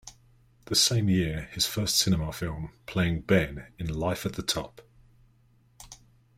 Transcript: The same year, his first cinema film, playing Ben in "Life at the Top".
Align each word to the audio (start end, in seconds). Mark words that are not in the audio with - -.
The 0.65 0.73
same 0.73 1.09
year, 1.09 1.47
his 1.53 1.67
first 1.67 1.95
cinema 1.99 2.33
film, 2.33 2.73
playing 2.87 3.21
Ben 3.21 3.67
in 3.77 3.85
"Life 3.87 4.25
at 4.25 4.33
the 4.33 4.41
Top". 4.41 4.81